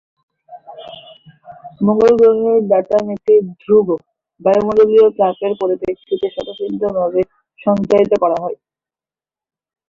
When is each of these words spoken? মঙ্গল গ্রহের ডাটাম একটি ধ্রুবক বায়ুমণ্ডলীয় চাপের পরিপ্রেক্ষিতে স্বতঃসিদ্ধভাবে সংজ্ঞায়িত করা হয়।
মঙ্গল 1.81 2.11
গ্রহের 2.19 2.59
ডাটাম 2.71 3.05
একটি 3.15 3.33
ধ্রুবক 3.61 4.01
বায়ুমণ্ডলীয় 4.41 5.07
চাপের 5.17 5.53
পরিপ্রেক্ষিতে 5.61 6.27
স্বতঃসিদ্ধভাবে 6.35 7.21
সংজ্ঞায়িত 7.59 8.13
করা 8.23 8.37
হয়। 8.43 8.57